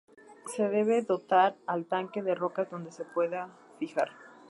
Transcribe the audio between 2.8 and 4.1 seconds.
se pueda fijar.